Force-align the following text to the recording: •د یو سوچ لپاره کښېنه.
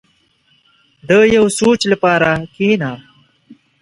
•د 1.07 1.09
یو 1.35 1.45
سوچ 1.59 1.81
لپاره 1.91 2.29
کښېنه. 2.53 2.91